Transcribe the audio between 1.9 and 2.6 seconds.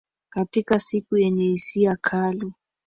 kali